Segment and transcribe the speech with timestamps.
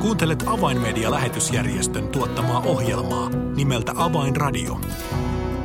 [0.00, 4.80] Kuuntelet Avainmedia-lähetysjärjestön tuottamaa ohjelmaa nimeltä Avainradio.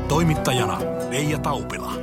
[0.07, 1.93] Toimittajana Leija Taupila.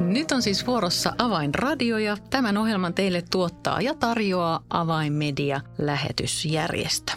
[0.00, 7.12] Nyt on siis vuorossa Avainradio ja tämän ohjelman teille tuottaa ja tarjoaa Avainmedia-lähetysjärjestö.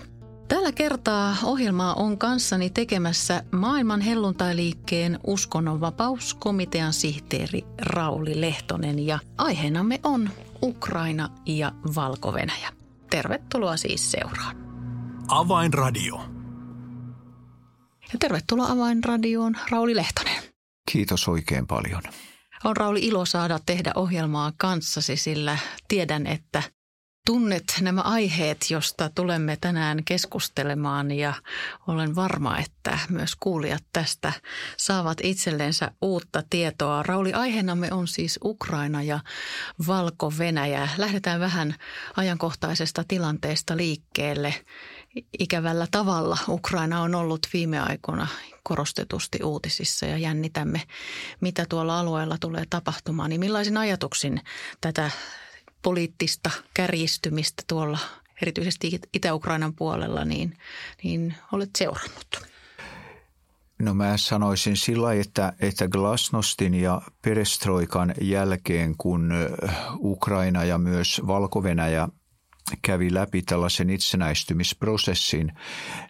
[0.47, 10.29] Tällä kertaa ohjelmaa on kanssani tekemässä maailman helluntailiikkeen uskonnonvapauskomitean sihteeri Rauli Lehtonen ja aiheenamme on
[10.63, 12.80] Ukraina ja Valko-Venäjä.
[13.11, 14.55] Tervetuloa siis seuraan.
[15.27, 16.15] Avainradio.
[18.13, 20.43] Ja tervetuloa Avainradioon Rauli Lehtonen.
[20.91, 22.01] Kiitos oikein paljon.
[22.63, 25.57] On Rauli ilo saada tehdä ohjelmaa kanssasi, sillä
[25.87, 26.63] tiedän, että
[27.25, 31.33] tunnet nämä aiheet, josta tulemme tänään keskustelemaan ja
[31.87, 34.33] olen varma, että myös kuulijat tästä
[34.77, 37.03] saavat itsellensä uutta tietoa.
[37.03, 39.19] Rauli, aiheenamme on siis Ukraina ja
[39.87, 40.89] Valko-Venäjä.
[40.97, 41.75] Lähdetään vähän
[42.17, 44.55] ajankohtaisesta tilanteesta liikkeelle.
[45.39, 48.27] Ikävällä tavalla Ukraina on ollut viime aikoina
[48.63, 50.81] korostetusti uutisissa ja jännitämme,
[51.41, 53.29] mitä tuolla alueella tulee tapahtumaan.
[53.29, 54.41] Niin millaisin ajatuksin
[54.81, 55.11] tätä
[55.81, 57.99] poliittista kärjistymistä tuolla
[58.41, 60.57] erityisesti Itä-Ukrainan puolella, niin,
[61.03, 62.51] niin olet seurannut?
[63.79, 69.33] No mä sanoisin sillä että, että Glasnostin ja Perestroikan jälkeen, kun
[69.99, 71.63] Ukraina ja myös valko
[72.81, 75.51] kävi läpi tällaisen itsenäistymisprosessin,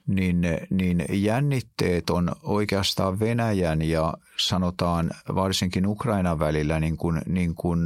[0.07, 7.79] niin, niin jännitteet on oikeastaan Venäjän ja sanotaan varsinkin Ukrainan välillä niin kuin, niin kuin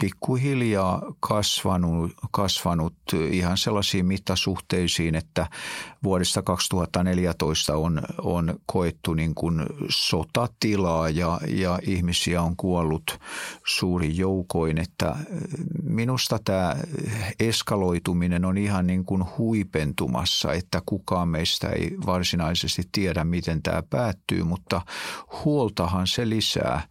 [0.00, 2.94] pikkuhiljaa kasvanut, kasvanut
[3.30, 5.46] ihan sellaisiin mittasuhteisiin, että
[6.02, 13.18] vuodesta 2014 on, on koettu niin kuin sotatilaa ja, ja ihmisiä on kuollut
[13.66, 14.78] suuri joukoin.
[14.78, 15.16] Että
[15.82, 16.76] minusta tämä
[17.40, 24.42] eskaloituminen on ihan niin kuin huipentumassa, että kukaan meistä ei varsinaisesti tiedä, miten tämä päättyy,
[24.42, 24.80] mutta
[25.44, 26.82] huoltahan se lisää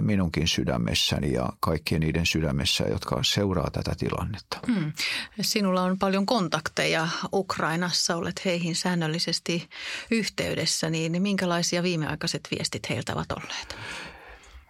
[0.00, 4.58] minunkin sydämessäni ja kaikkien niiden sydämessä, jotka seuraa tätä tilannetta.
[4.66, 4.92] Hmm.
[5.40, 9.68] Sinulla on paljon kontakteja Ukrainassa, olet heihin säännöllisesti
[10.10, 13.76] yhteydessä, niin minkälaisia viimeaikaiset viestit heiltä ovat olleet?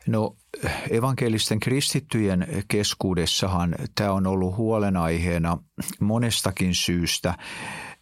[0.06, 0.36] No
[0.90, 5.58] evankelisten kristittyjen keskuudessahan tämä on ollut huolenaiheena
[6.00, 7.34] monestakin syystä.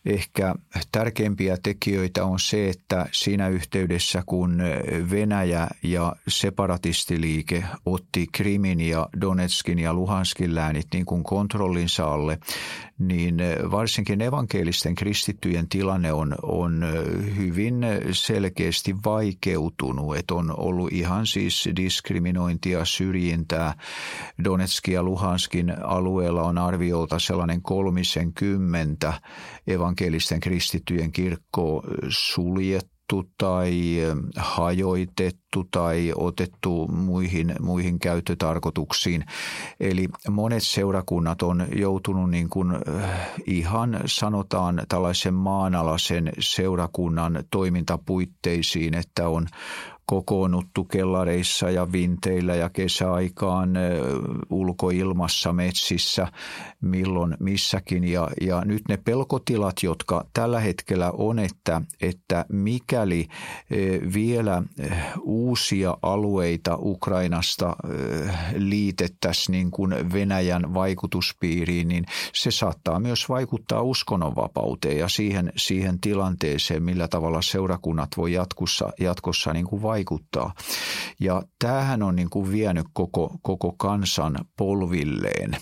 [0.05, 0.55] Ehkä
[0.93, 4.63] tärkeimpiä tekijöitä on se, että siinä yhteydessä kun
[5.11, 12.39] Venäjä ja separatistiliike otti Krimin ja Donetskin ja Luhanskin läänit niin kuin kontrollinsa alle,
[12.99, 13.37] niin
[13.71, 16.85] varsinkin evankelisten kristittyjen tilanne on, on
[17.37, 20.17] hyvin selkeästi vaikeutunut.
[20.17, 23.75] Että on ollut ihan siis diskriminointia, syrjintää.
[24.45, 29.13] Donetskin ja Luhanskin alueella on arviolta sellainen kolmisen kymmentä
[29.67, 32.94] evankelisten kristittyjen kirkkoa suljettu
[33.39, 33.97] tai
[34.37, 39.25] hajoitettu tai otettu muihin, muihin käyttötarkoituksiin.
[39.81, 42.69] Eli monet seurakunnat on joutunut niin kuin
[43.47, 49.47] ihan sanotaan tällaisen maanalaisen seurakunnan toimintapuitteisiin, että on
[50.07, 53.71] kokoonnuttu kellareissa ja vinteillä ja kesäaikaan
[54.51, 56.27] ulkoilmassa, metsissä,
[56.81, 58.05] milloin missäkin.
[58.05, 63.29] Ja, ja nyt ne pelkotilat, jotka tällä hetkellä on, että, että mikäli
[64.15, 64.63] vielä
[65.23, 67.77] uusia alueita Ukrainasta
[68.57, 76.83] liitettäisiin niin kuin Venäjän vaikutuspiiriin, niin se saattaa myös vaikuttaa uskonnonvapauteen ja siihen, siihen tilanteeseen,
[76.83, 79.94] millä tavalla seurakunnat voi jatkossa, jatkossa niin kuin vaikuttaa.
[81.21, 85.57] Ja tämähän on niin kuin vienyt koko, koko kansan polvilleen.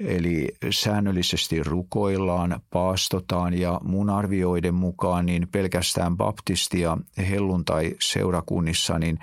[0.00, 6.98] Eli säännöllisesti rukoillaan, paastotaan ja mun arvioiden mukaan niin pelkästään baptistia
[7.30, 9.18] helluntai-seurakunnissa niin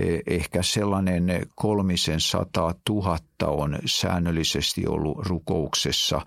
[0.00, 6.20] eh, ehkä sellainen kolmisen sata tuhatta on säännöllisesti ollut rukouksessa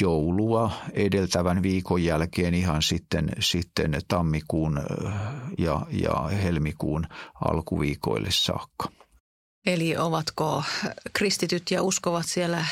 [0.00, 5.12] joulua edeltävän viikon jälkeen ihan sitten, sitten tammikuun eh,
[5.58, 7.06] ja, ja helmikuun
[7.44, 8.88] alkuviikoille saakka.
[9.66, 10.62] Eli ovatko
[11.12, 12.66] kristityt ja uskovat siellä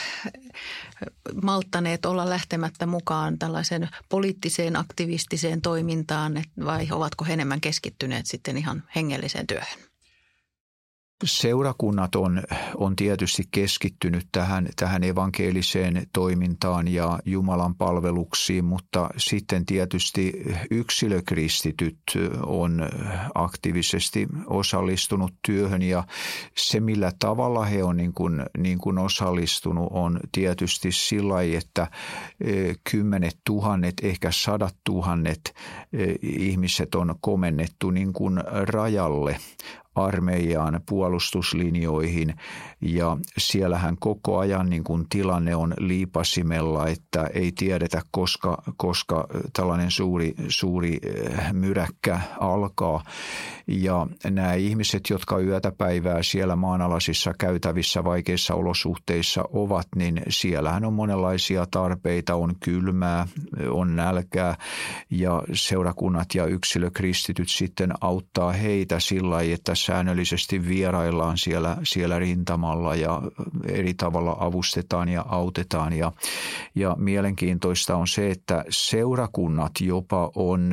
[1.43, 8.83] malttaneet olla lähtemättä mukaan tällaisen poliittiseen aktivistiseen toimintaan vai ovatko he enemmän keskittyneet sitten ihan
[8.97, 9.94] hengelliseen työhön?
[11.25, 12.43] Seurakunnat on,
[12.76, 20.32] on tietysti keskittynyt tähän, tähän evankeliseen toimintaan ja Jumalan palveluksiin, mutta sitten tietysti
[20.70, 21.99] yksilökristityt
[22.46, 22.88] on
[23.34, 26.05] aktiivisesti osallistunut työhön ja
[26.56, 31.87] se millä tavalla he on niin kuin, niin kuin osallistunut on tietysti sillä että
[32.40, 35.55] e, kymmenet tuhannet, ehkä sadat tuhannet
[35.93, 39.37] e, ihmiset on komennettu niin kuin rajalle
[39.94, 42.35] armeijaan, puolustuslinjoihin
[42.81, 49.91] ja siellähän koko ajan niin kuin tilanne on liipasimella, että ei tiedetä koska, koska tällainen
[49.91, 53.05] suuri, suuri eh, myräkkä alkaa.
[53.66, 60.93] Ja nämä ihmiset, jotka yötä päivää siellä maanalaisissa käytävissä vaikeissa olosuhteissa ovat, niin siellähän on
[60.93, 63.26] monenlaisia tarpeita, on kylmää,
[63.70, 64.56] on nälkää
[65.11, 73.22] ja seurakunnat ja yksilökristityt sitten auttaa heitä sillä että säännöllisesti vieraillaan siellä, siellä rintamalla ja
[73.69, 75.93] eri tavalla avustetaan ja autetaan.
[75.93, 76.12] Ja,
[76.75, 80.70] ja mielenkiintoista on se, että seurakunnat jopa on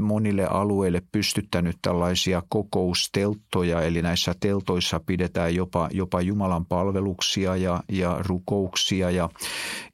[0.00, 8.16] monille alueille pystyttänyt tällaisia kokoustelttoja, eli näissä teltoissa pidetään jopa, jopa Jumalan palveluksia ja, ja
[8.28, 9.10] rukouksia.
[9.10, 9.28] Ja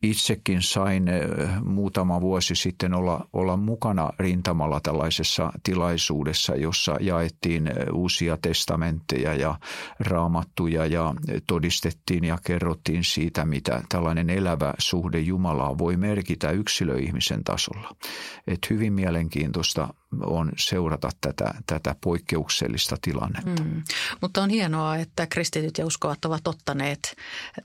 [0.03, 1.05] itsekin sain
[1.65, 9.59] muutama vuosi sitten olla, olla mukana rintamalla tällaisessa tilaisuudessa, jossa jaettiin uusia testamentteja ja
[10.01, 11.15] raamattuja ja
[11.47, 17.97] todistettiin ja kerrottiin siitä, mitä tällainen elävä suhde Jumalaa voi merkitä yksilöihmisen tasolla.
[18.47, 23.63] Et hyvin mielenkiintoista on seurata tätä, tätä poikkeuksellista tilannetta.
[23.63, 23.83] Mm.
[24.21, 27.17] Mutta on hienoa, että kristityt ja uskovat ovat ottaneet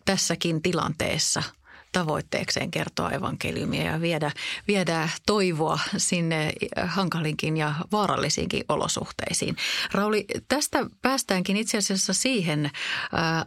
[0.06, 1.44] tässäkin tilanteessa–
[1.92, 4.32] tavoitteekseen kertoa evankeliumia ja viedä,
[4.68, 6.54] viedä toivoa sinne
[6.86, 9.56] hankalinkin ja vaarallisiinkin olosuhteisiin.
[9.92, 12.70] Rauli, tästä päästäänkin itse asiassa siihen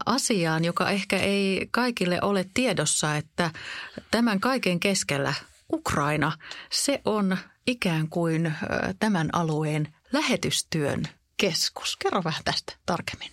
[0.06, 3.50] asiaan, joka ehkä ei kaikille ole tiedossa, että
[4.10, 5.34] tämän kaiken keskellä
[5.72, 6.32] Ukraina,
[6.70, 8.54] se on ikään kuin
[8.98, 11.02] tämän alueen lähetystyön
[11.36, 11.96] keskus.
[11.96, 13.30] Kerro vähän tästä tarkemmin.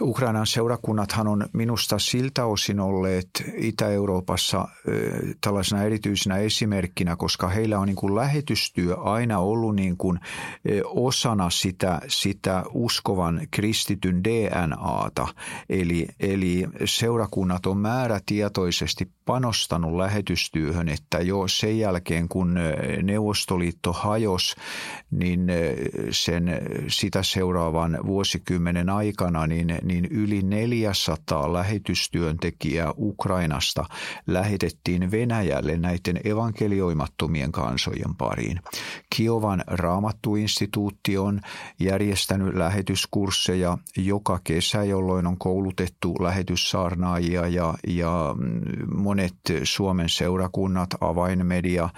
[0.00, 4.68] Ukrainan seurakunnathan on minusta siltä osin olleet Itä-Euroopassa
[5.40, 10.20] tällaisena erityisenä esimerkkinä, koska heillä on niin kuin lähetystyö aina ollut niin kuin
[10.84, 15.28] osana sitä, sitä uskovan kristityn DNAta.
[15.68, 22.58] Eli, eli seurakunnat on määrätietoisesti panostanut lähetystyöhön, että jo sen jälkeen kun
[23.02, 24.56] Neuvostoliitto hajosi,
[25.10, 25.46] niin
[26.10, 26.50] sen
[26.88, 33.84] sitä seuraavan vuosikymmenen aikana niin niin yli 400 lähetystyöntekijää Ukrainasta
[34.26, 38.60] lähetettiin Venäjälle näiden evankelioimattomien kansojen pariin.
[39.16, 41.40] Kiovan raamattuinstituutti on
[41.80, 48.36] järjestänyt lähetyskursseja joka kesä, jolloin on koulutettu lähetyssaarnaajia ja, ja
[49.18, 51.88] monet Suomen seurakunnat, avainmedia,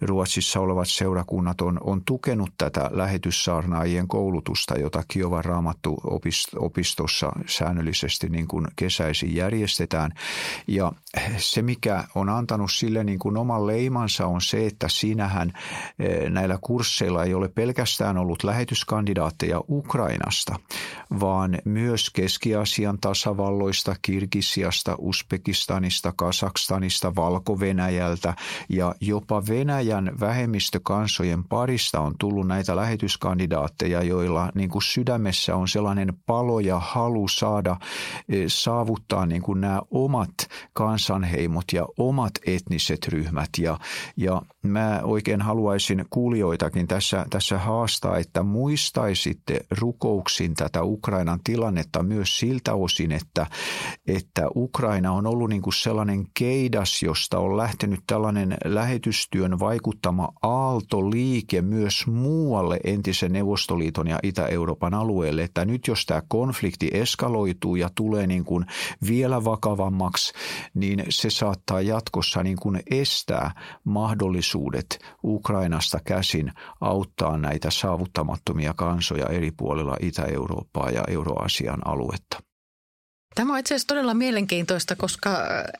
[0.00, 8.66] Ruotsissa olevat seurakunnat on, on tukenut tätä lähetyssaarnaajien koulutusta, jota Kiovan raamattuopistossa säännöllisesti niin kuin
[8.76, 10.12] kesäisin järjestetään.
[10.66, 10.92] Ja
[11.36, 15.52] se, mikä on antanut sille niin kuin oman leimansa, on se, että siinähän
[15.98, 20.56] eh, näillä kursseilla ei ole pelkästään ollut lähetyskandidaatteja Ukrainasta,
[21.20, 28.34] vaan myös Keski-Aasian tasavalloista, Kirgisiasta, Uzbekistanista, Kasakstanista, Valko-Venäjältä
[28.68, 36.14] ja jopa Venäjän vähemmistökansojen parista on tullut näitä lähetyskandidaatteja, joilla niin kuin sydämessä on sellainen
[36.26, 37.76] palo ja halu saada
[38.28, 40.34] e, saavuttaa niin kuin nämä omat
[40.72, 43.48] kansanheimot ja omat etniset ryhmät.
[43.58, 43.78] Ja,
[44.16, 52.38] ja mä oikein haluaisin kuulijoitakin tässä, tässä haastaa, että muistaisitte rukouksin tätä Ukrainan tilannetta myös
[52.38, 53.46] siltä osin, että,
[54.06, 61.62] että Ukraina on ollut niin kuin sellainen keidas, josta on lähtenyt tällainen lähetystyön vaikuttama aaltoliike
[61.62, 68.26] myös muualle entisen Neuvostoliiton ja Itä-Euroopan alueelle, että nyt jos tämä konflikti eskaloituu ja tulee
[68.26, 68.66] niin kuin
[69.08, 70.32] vielä vakavammaksi,
[70.74, 73.50] niin se saattaa jatkossa niin kuin estää
[73.84, 82.42] mahdollisuudet Ukrainasta käsin auttaa näitä saavuttamattomia kansoja eri puolilla Itä-Eurooppaa ja Euroasian aluetta.
[83.34, 85.30] Tämä on itse asiassa todella mielenkiintoista, koska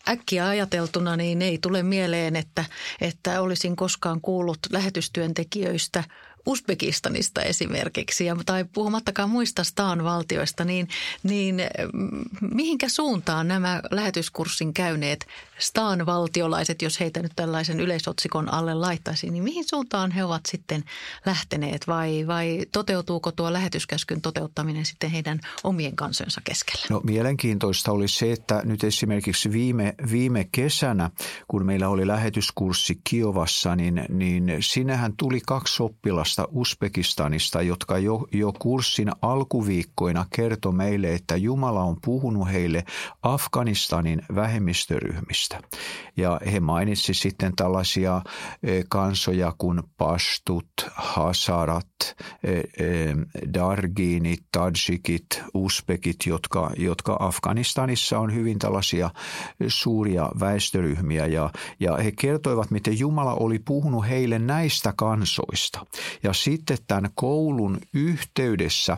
[0.08, 2.64] äkkiä ajateltuna niin ei tule mieleen, että,
[3.00, 6.04] että olisin koskaan kuullut lähetystyöntekijöistä–
[6.46, 10.88] Uzbekistanista esimerkiksi, tai puhumattakaan muista staan valtioista, niin,
[11.22, 11.62] niin
[11.92, 12.24] mm,
[12.54, 15.26] mihinkä suuntaan nämä lähetyskurssin käyneet
[15.60, 20.84] staan-valtiolaiset, jos heitä nyt tällaisen yleisotsikon alle laittaisi, niin mihin suuntaan he ovat sitten
[21.26, 26.86] lähteneet vai, vai toteutuuko tuo lähetyskäskyn toteuttaminen sitten heidän omien kansojensa keskellä?
[26.90, 31.10] No mielenkiintoista oli se, että nyt esimerkiksi viime, viime kesänä,
[31.48, 38.52] kun meillä oli lähetyskurssi Kiovassa, niin, niin sinähän tuli kaksi oppilasta Uzbekistanista, jotka jo, jo
[38.58, 42.84] kurssin alkuviikkoina kertoi meille, että Jumala on puhunut heille
[43.22, 45.49] Afganistanin vähemmistöryhmistä.
[46.16, 48.22] Ja he mainitsivat sitten tällaisia
[48.62, 51.86] e, kansoja kuin Pastut, Hasarat,
[52.44, 53.14] e, e,
[53.54, 59.10] Darginit, Tadjikit, Uzbekit, jotka, jotka Afganistanissa on hyvin tällaisia
[59.68, 61.26] suuria väestöryhmiä.
[61.26, 65.86] Ja, ja he kertoivat, miten Jumala oli puhunut heille näistä kansoista.
[66.22, 68.96] Ja sitten tämän koulun yhteydessä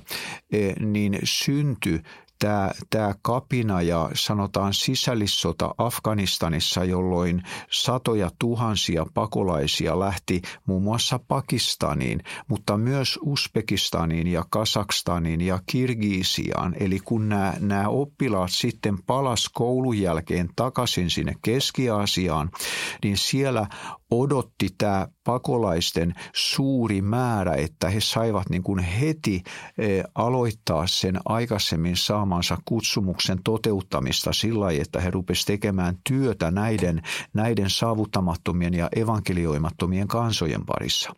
[0.81, 2.01] niin syntyi
[2.43, 12.23] tämä, tämä kapina ja sanotaan sisällissota Afganistanissa, jolloin satoja tuhansia pakolaisia lähti muun muassa Pakistaniin,
[12.49, 16.75] mutta myös Uzbekistaniin ja Kasakstaniin ja Kirgiisiaan.
[16.81, 22.51] Eli kun nämä, nämä oppilaat sitten palas koulun jälkeen takaisin sinne Keski-Aasiaan,
[23.05, 23.67] niin siellä
[24.13, 29.43] odotti tämä pakolaisten suuri määrä, että he saivat niin kuin heti
[29.79, 37.03] e, aloittaa sen aikaisemmin saamansa kutsumuksen toteuttamista sillä lailla, että he rupesivat tekemään työtä näiden,
[37.35, 41.15] näiden saavuttamattomien ja evankelioimattomien kansojen parissa.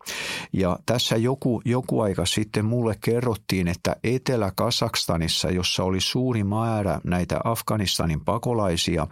[0.52, 7.40] Ja tässä joku, joku aika sitten mulle kerrottiin, että Etelä-Kasakstanissa, jossa oli suuri määrä näitä
[7.44, 9.06] Afganistanin pakolaisia,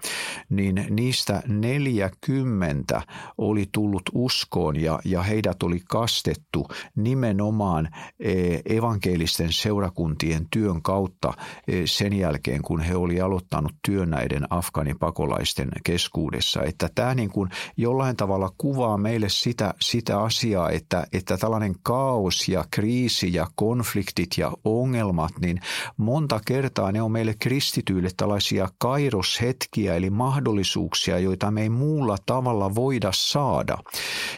[0.50, 3.02] niin niistä 40
[3.38, 7.88] oli tullut uskoon ja, ja heidät oli kastettu nimenomaan
[8.20, 8.32] e,
[8.76, 11.32] evankelisten seurakuntien työn kautta
[11.68, 16.62] e, sen jälkeen, kun he oli aloittanut työn näiden afganipakolaisten keskuudessa.
[16.62, 22.48] Että tämä niin kuin jollain tavalla kuvaa meille sitä, sitä asiaa, että, että tällainen kaos
[22.48, 25.60] ja kriisi ja konfliktit ja ongelmat, niin
[25.96, 32.74] monta kertaa ne on meille kristityille tällaisia kairoshetkiä, eli mahdollisuuksia, joita me ei muulla tavalla
[32.74, 33.90] voida saada saada.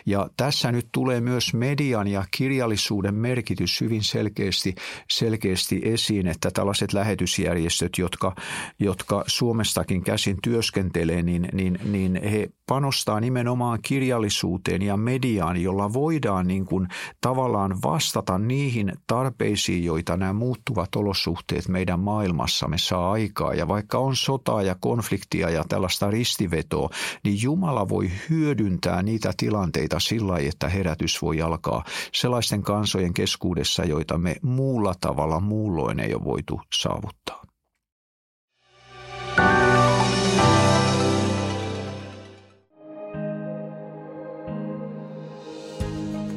[0.07, 4.75] Ja tässä nyt tulee myös median ja kirjallisuuden merkitys hyvin selkeästi,
[5.11, 8.35] selkeästi esiin, että tällaiset lähetysjärjestöt, jotka,
[8.78, 16.47] jotka Suomestakin käsin työskentelee, niin, niin, niin he panostaa nimenomaan kirjallisuuteen ja mediaan, jolla voidaan
[16.47, 16.88] niin kuin
[17.21, 23.54] tavallaan vastata niihin tarpeisiin, joita nämä muuttuvat olosuhteet meidän maailmassamme saa aikaa.
[23.54, 26.90] Ja vaikka on sotaa ja konfliktia ja tällaista ristivetoa,
[27.25, 34.18] niin Jumala voi hyödyntää niitä tilanteita sillä että herätys voi alkaa sellaisten kansojen keskuudessa, joita
[34.18, 37.44] me muulla tavalla muulloin ei ole voitu saavuttaa.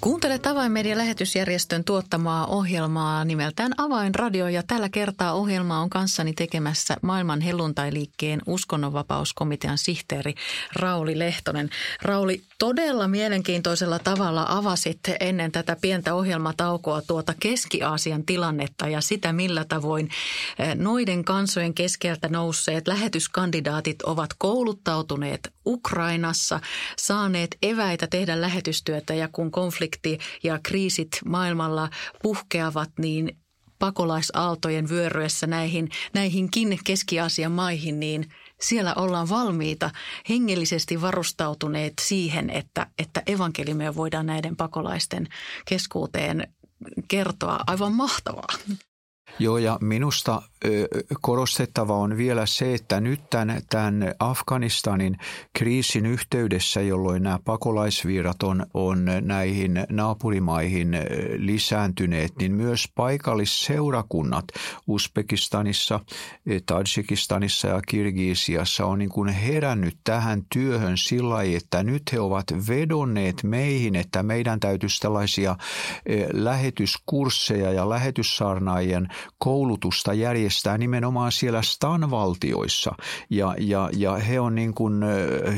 [0.00, 7.40] Kuuntelet Avainmedian lähetysjärjestön tuottamaa ohjelmaa nimeltään Avainradio ja tällä kertaa ohjelma on kanssani tekemässä maailman
[7.40, 10.34] helluntailiikkeen uskonnonvapauskomitean sihteeri
[10.76, 11.70] Rauli Lehtonen.
[12.02, 19.64] Rauli, todella mielenkiintoisella tavalla avasit ennen tätä pientä ohjelmataukoa tuota Keski-Aasian tilannetta ja sitä, millä
[19.64, 20.08] tavoin
[20.58, 26.60] eh, noiden kansojen keskeltä nousseet lähetyskandidaatit ovat kouluttautuneet Ukrainassa,
[26.98, 31.90] saaneet eväitä tehdä lähetystyötä ja kun konflikti ja kriisit maailmalla
[32.22, 33.36] puhkeavat, niin
[33.78, 38.28] pakolaisaaltojen vyöryessä näihin, näihinkin Keski-Aasian maihin, niin
[38.60, 39.90] siellä ollaan valmiita,
[40.28, 45.28] hengellisesti varustautuneet siihen, että, että evankelimia voidaan näiden pakolaisten
[45.64, 46.54] keskuuteen
[47.08, 47.60] kertoa.
[47.66, 48.48] Aivan mahtavaa.
[49.38, 50.42] Joo, ja minusta
[51.20, 55.16] korostettava on vielä se, että nyt tämän, tämän Afganistanin
[55.52, 60.98] kriisin yhteydessä, jolloin nämä pakolaisvirrat on, on näihin naapurimaihin
[61.36, 64.44] lisääntyneet, niin myös paikallisseurakunnat
[64.86, 66.00] Uzbekistanissa,
[66.66, 72.46] Tajikistanissa ja Kirgisiassa on niin kuin herännyt tähän työhön sillä lailla, että nyt he ovat
[72.68, 75.56] vedonneet meihin, että meidän täytyisi tällaisia
[76.32, 79.08] lähetyskursseja ja lähetyssaarnaajien
[79.38, 80.45] koulutusta järjestää
[80.78, 82.92] nimenomaan siellä Stan-valtioissa.
[83.30, 84.94] Ja, ja, ja he on niin kuin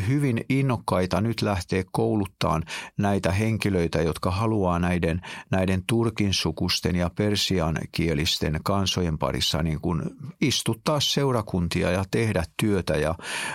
[0.09, 2.65] hyvin innokkaita nyt lähteä kouluttaan
[2.97, 10.03] näitä henkilöitä, jotka haluaa näiden, näiden turkin sukusten ja persian kielisten kansojen parissa niin kuin
[10.41, 12.97] istuttaa seurakuntia ja tehdä työtä.
[12.97, 13.15] Ja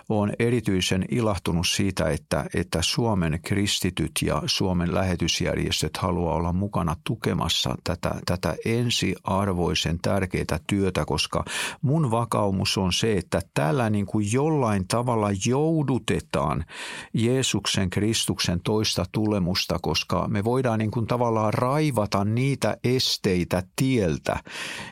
[0.10, 7.76] olen erityisen ilahtunut siitä, että, että Suomen kristityt ja Suomen lähetysjärjestöt haluaa olla mukana tukemassa
[7.84, 11.23] tätä, tätä ensiarvoisen tärkeää työtä, koska
[11.82, 16.66] mun vakaumus on se, että tällä niin kuin jollain tavalla joudutetaan
[17.14, 24.40] Jeesuksen Kristuksen toista tulemusta, koska me voidaan niin kuin tavallaan raivata niitä esteitä tieltä,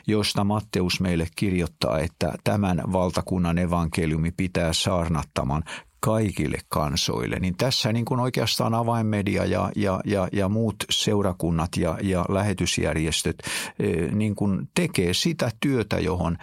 [0.06, 5.62] josta Matteus meille kirjoittaa, että tämän valtakunnan evankeliumi pitää saarnattamaan
[6.04, 11.98] kaikille kansoille, niin tässä niin kuin oikeastaan avainmedia ja, ja, ja, ja muut seurakunnat ja,
[12.02, 13.36] ja lähetysjärjestöt
[13.78, 16.38] eh, niin kuin tekee sitä työtä, johon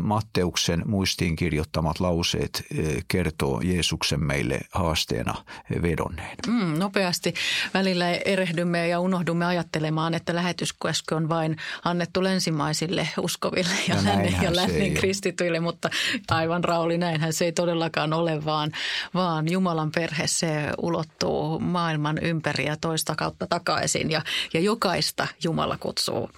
[0.00, 2.66] Matteuksen muistiin kirjoittamat lauseet
[3.08, 5.34] kertoo Jeesuksen meille haasteena
[5.82, 6.36] vedonneen.
[6.46, 7.34] Mm, nopeasti
[7.74, 14.42] välillä erehdymme ja unohdumme ajattelemaan, että lähetyskäsky on vain annettu länsimaisille uskoville ja, ja lännen,
[14.42, 15.90] ja lännen kristityille, mutta
[16.30, 18.72] aivan Rauli, näinhän se ei todellakaan ole, vaan,
[19.14, 24.22] vaan Jumalan perhe se ulottuu maailman ympäri ja toista kautta takaisin ja,
[24.54, 26.30] ja jokaista Jumala kutsuu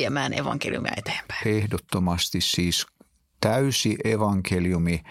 [0.00, 1.48] viemään evankeliumia eteenpäin.
[1.48, 2.86] Ehdottomasti siis
[3.40, 5.02] täysi evankeliumi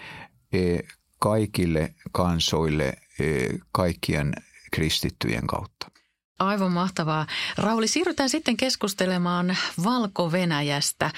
[0.52, 0.78] e,
[1.18, 3.24] kaikille kansoille e,
[3.72, 4.34] kaikkien
[4.72, 5.90] kristittyjen kautta.
[6.38, 7.26] Aivan mahtavaa.
[7.58, 11.10] Rauli, siirrytään sitten keskustelemaan Valko-Venäjästä.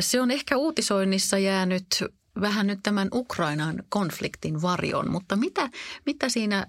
[0.00, 2.04] Se on ehkä uutisoinnissa jäänyt
[2.40, 5.70] vähän nyt tämän Ukrainan konfliktin varjon, mutta mitä,
[6.06, 6.66] mitä siinä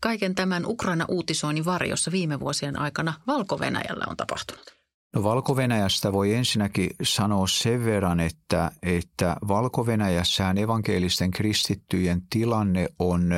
[0.00, 4.76] kaiken tämän Ukraina-uutisoinnin varjossa viime vuosien aikana Valko-Venäjällä on tapahtunut?
[5.16, 5.56] No valko
[6.12, 9.86] voi ensinnäkin sanoa sen verran, että, että valko
[10.58, 13.32] evankelisten kristittyjen tilanne on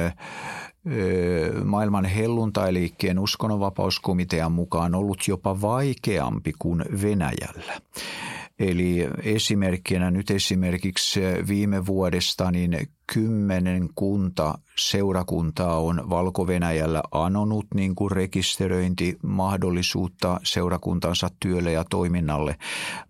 [1.65, 7.81] maailman helluntailiikkeen uskonnonvapauskomitean mukaan ollut jopa vaikeampi kuin Venäjällä.
[8.59, 18.11] Eli esimerkkinä nyt esimerkiksi viime vuodesta niin kymmenen kunta seurakuntaa on Valko-Venäjällä anonut niin kuin
[18.11, 22.57] rekisteröintimahdollisuutta seurakuntansa työlle ja toiminnalle,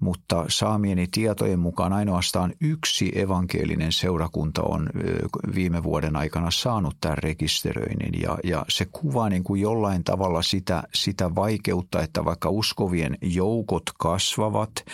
[0.01, 4.91] mutta saamieni tietojen mukaan ainoastaan yksi evankelinen seurakunta on
[5.55, 8.23] viime vuoden aikana saanut tämän rekisteröinnin.
[8.23, 13.83] Ja, ja se kuvaa niin kuin jollain tavalla sitä, sitä vaikeutta, että vaikka uskovien joukot
[13.99, 14.85] kasvavat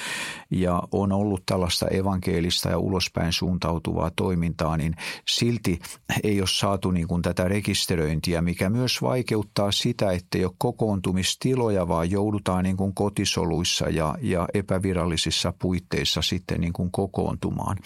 [0.50, 4.93] ja on ollut tällaista evankelista ja ulospäin suuntautuvaa toimintaa, niin
[5.28, 5.78] silti
[6.22, 11.88] ei ole saatu niin kuin tätä rekisteröintiä, mikä myös vaikeuttaa sitä, että ei ole kokoontumistiloja,
[11.88, 17.76] vaan joudutaan niin kuin kotisoluissa ja, ja epävirallisissa puitteissa sitten niin kuin kokoontumaan.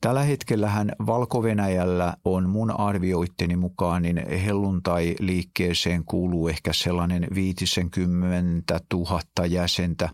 [0.00, 1.42] Tällä hetkellähän valko
[2.24, 10.08] on mun arvioitteni mukaan, niin helluntai-liikkeeseen kuuluu ehkä sellainen 50 000 jäsentä.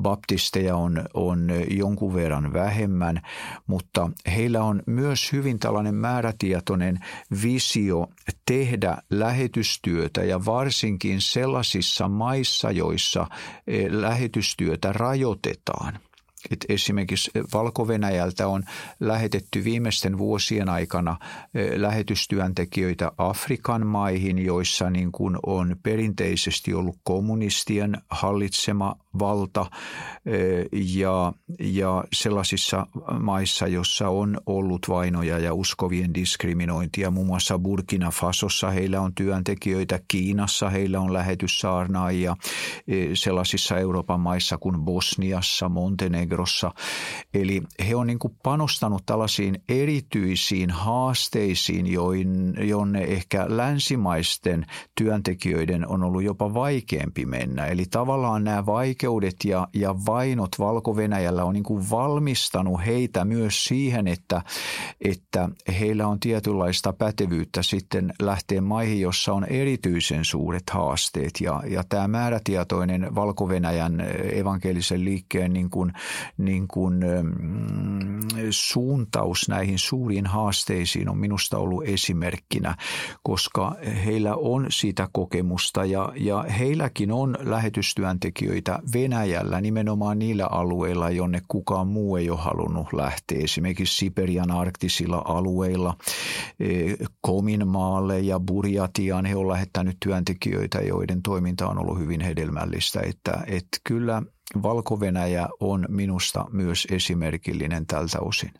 [0.00, 3.20] Baptisteja on, on jonkun verran vähemmän,
[3.66, 6.98] mutta heillä on myös hyvin tällainen määrätietoinen
[7.42, 8.08] visio
[8.46, 13.26] tehdä lähetystyötä ja varsinkin sellaisissa maissa, joissa
[13.66, 15.98] eh, lähetystyötä rajoitetaan–
[16.50, 17.88] et esimerkiksi valko
[18.46, 18.62] on
[19.00, 21.16] lähetetty viimeisten vuosien aikana
[21.76, 29.66] lähetystyöntekijöitä Afrikan maihin, joissa niin kuin on perinteisesti ollut kommunistien hallitsema valta
[30.72, 32.86] ja, ja sellaisissa
[33.20, 37.10] maissa, jossa on ollut vainoja ja uskovien diskriminointia.
[37.10, 42.36] Muun muassa Burkina Fasossa heillä on työntekijöitä, Kiinassa heillä on lähetyssaarnaajia,
[43.14, 46.70] sellaisissa Euroopan maissa kuin Bosniassa, Montenegro, Montenegrossa.
[47.34, 51.86] Eli he on niin kuin panostanut tällaisiin erityisiin haasteisiin,
[52.68, 57.66] jonne ehkä länsimaisten työntekijöiden on ollut jopa vaikeampi mennä.
[57.66, 64.08] Eli tavallaan nämä vaikeudet ja, ja vainot Valko-Venäjällä on niin kuin valmistanut heitä myös siihen,
[64.08, 64.42] että,
[65.00, 65.48] että
[65.80, 71.40] heillä on tietynlaista pätevyyttä sitten lähteä maihin, jossa on erityisen suuret haasteet.
[71.40, 74.00] Ja, ja tämä määrätietoinen Valko-Venäjän
[74.32, 75.92] evankelisen liikkeen niin kuin
[76.38, 82.74] niin kuin, mm, suuntaus näihin suuriin haasteisiin on minusta ollut esimerkkinä,
[83.22, 91.42] koska heillä on sitä kokemusta ja, ja heilläkin on lähetystyöntekijöitä Venäjällä nimenomaan niillä alueilla, jonne
[91.48, 93.38] kukaan muu ei ole halunnut lähteä.
[93.44, 95.94] Esimerkiksi Siperian arktisilla alueilla,
[96.60, 103.00] e, Kominmaalle ja Burjatiaan he on lähettänyt työntekijöitä, joiden toiminta on ollut hyvin hedelmällistä.
[103.00, 104.22] Että, että kyllä
[104.62, 104.98] valko
[105.60, 108.52] on minusta myös esimerkillinen tältä osin.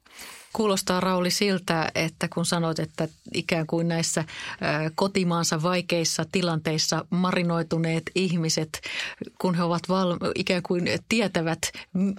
[0.53, 4.25] Kuulostaa Rauli siltä, että kun sanot, että ikään kuin näissä
[4.95, 8.81] kotimaansa vaikeissa tilanteissa marinoituneet ihmiset,
[9.41, 11.59] kun he ovat val- ikään kuin tietävät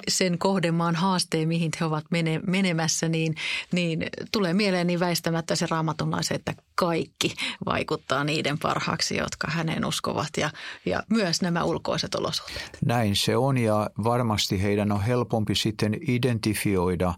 [0.08, 3.36] sen kohdemaan haasteen, mihin he ovat mene- menemässä, niin,
[3.72, 7.36] niin tulee mieleen niin väistämättä se raamatunlaisen, että kaikki
[7.66, 10.50] vaikuttaa niiden parhaaksi, jotka hänen uskovat ja,
[10.86, 12.78] ja myös nämä ulkoiset olosuhteet.
[12.86, 17.14] Näin se on ja varmasti heidän on helpompi sitten identifioida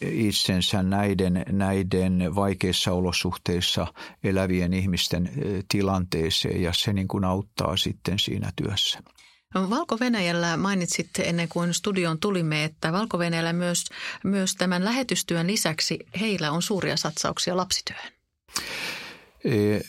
[0.00, 3.86] itsensä näiden, näiden vaikeissa olosuhteissa
[4.24, 5.30] elävien ihmisten
[5.68, 9.00] tilanteeseen ja se niin kuin auttaa sitten siinä työssä.
[9.54, 13.18] Valko-Venäjällä mainitsit ennen kuin studioon tulimme, että valko
[13.52, 13.84] myös,
[14.24, 18.19] myös tämän lähetystyön lisäksi heillä on suuria satsauksia lapsityöhön.
[19.44, 19.82] É,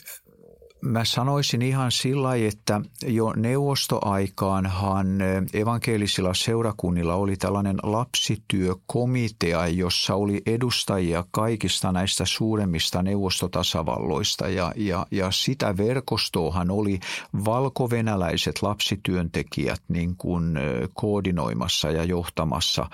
[0.84, 5.06] Mä sanoisin ihan sillä että jo neuvostoaikaanhan
[5.52, 14.48] evankelisilla seurakunnilla oli tällainen lapsityökomitea, jossa oli edustajia kaikista näistä suuremmista neuvostotasavalloista.
[14.48, 17.00] Ja, ja, ja sitä verkostoahan oli
[17.44, 20.58] valkovenäläiset lapsityöntekijät niin kuin
[20.94, 22.90] koordinoimassa ja johtamassa.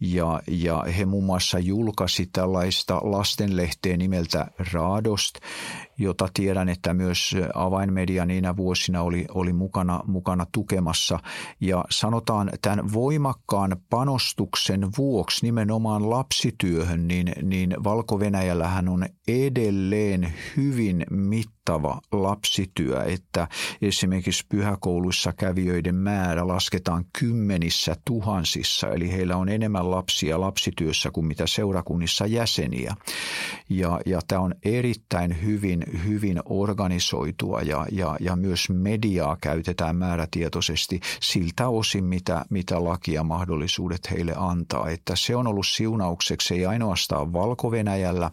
[0.00, 5.34] Ja, ja he muun muassa julkaisi tällaista lastenlehteä nimeltä Raadost,
[5.98, 11.18] jota tiedän, että myös avainmedia niinä vuosina oli, oli mukana, mukana tukemassa.
[11.60, 21.55] Ja sanotaan tämän voimakkaan panostuksen vuoksi nimenomaan lapsityöhön, niin, niin Valko-Venäjällähän on edelleen hyvin mittava
[22.12, 23.48] lapsityö, että
[23.82, 31.46] esimerkiksi pyhäkouluissa kävijöiden määrä lasketaan kymmenissä tuhansissa, eli heillä on enemmän lapsia lapsityössä kuin mitä
[31.46, 32.94] seurakunnissa jäseniä.
[33.68, 41.00] Ja, ja tämä on erittäin hyvin, hyvin organisoitua ja, ja, ja myös mediaa käytetään määrätietoisesti
[41.20, 44.88] siltä osin, mitä, mitä laki ja mahdollisuudet heille antaa.
[44.88, 48.30] Että se on ollut siunaukseksi ei ainoastaan Valko-Venäjällä,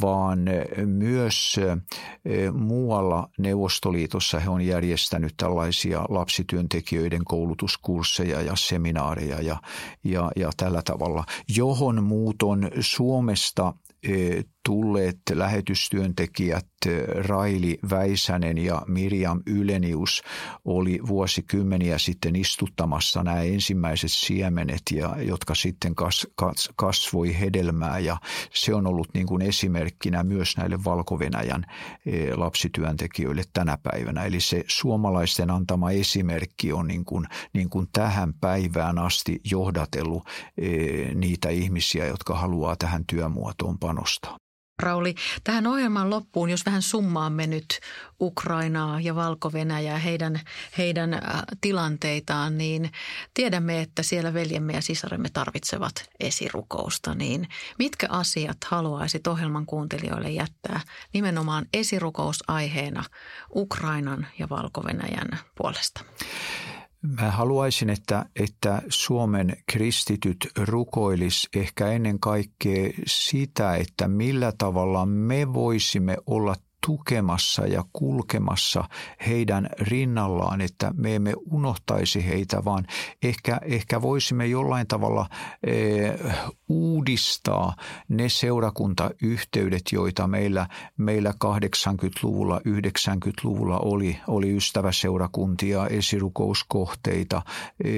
[0.00, 0.38] vaan
[0.86, 1.60] myös
[2.24, 9.56] eh, muualla Neuvostoliitossa he on järjestänyt tällaisia lapsityöntekijöiden koulutuskursseja ja seminaareja ja,
[10.04, 11.24] ja, ja tällä tavalla,
[11.56, 16.66] johon muuton Suomesta eh, tulleet lähetystyöntekijät
[17.28, 20.22] Raili Väisänen ja Miriam Ylenius
[20.64, 28.16] oli vuosikymmeniä sitten istuttamassa nämä ensimmäiset siemenet, ja, jotka sitten kas, kas, kasvoi hedelmää ja
[28.54, 31.18] se on ollut niin kuin esimerkkinä myös näille valko
[32.06, 34.24] e, lapsityöntekijöille tänä päivänä.
[34.24, 40.22] Eli se suomalaisten antama esimerkki on niin kuin, niin kuin tähän päivään asti johdatellut
[40.58, 40.68] e,
[41.14, 44.36] niitä ihmisiä, jotka haluaa tähän työmuotoon panostaa.
[44.82, 47.80] Rauli, tähän ohjelman loppuun, jos vähän summaamme nyt
[48.20, 49.52] Ukrainaa ja valko
[49.84, 50.40] ja heidän,
[50.78, 51.20] heidän äh,
[51.60, 52.92] tilanteitaan, niin
[53.34, 57.14] tiedämme, että siellä veljemme ja sisaremme tarvitsevat esirukousta.
[57.14, 60.80] Niin mitkä asiat haluaisit ohjelman kuuntelijoille jättää
[61.12, 63.04] nimenomaan esirukousaiheena
[63.54, 64.82] Ukrainan ja valko
[65.54, 66.00] puolesta?
[67.06, 75.52] Mä haluaisin, että, että Suomen kristityt rukoilis ehkä ennen kaikkea sitä, että millä tavalla me
[75.52, 76.54] voisimme olla
[76.86, 78.84] tukemassa ja kulkemassa
[79.26, 82.86] heidän rinnallaan, että me emme unohtaisi heitä, vaan
[83.22, 85.26] ehkä, ehkä voisimme jollain tavalla
[85.66, 85.72] e,
[86.68, 87.76] uudistaa
[88.08, 97.42] ne seurakuntayhteydet, joita meillä, meillä 80-luvulla, 90-luvulla oli, oli ystäväseurakuntia, esirukouskohteita,
[97.84, 97.90] e,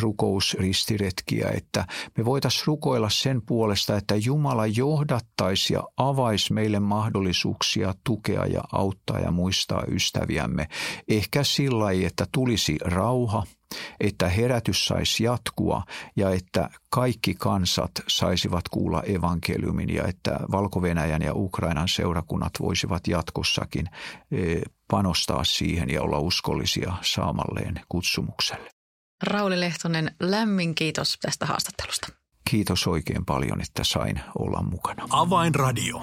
[0.00, 1.86] rukousristiretkiä, että
[2.18, 8.62] me voitaisiin rukoilla sen puolesta, että Jumala johdattaisi ja avaisi meille mahdollisuuksia tukea tukea ja
[8.72, 10.68] auttaa ja muistaa ystäviämme.
[11.08, 13.42] Ehkä sillä että tulisi rauha,
[14.00, 15.82] että herätys saisi jatkua
[16.16, 20.82] ja että kaikki kansat saisivat kuulla evankeliumin ja että valko
[21.24, 23.86] ja Ukrainan seurakunnat voisivat jatkossakin
[24.30, 28.70] e, panostaa siihen ja olla uskollisia saamalleen kutsumukselle.
[29.22, 32.08] Rauli Lehtonen, lämmin kiitos tästä haastattelusta.
[32.50, 35.06] Kiitos oikein paljon, että sain olla mukana.
[35.10, 36.02] Avainradio.